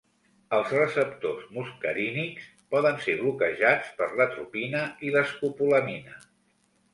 [0.59, 6.19] Els receptors muscarínics poden ser bloquejats per l'atropina i l'escopolamina.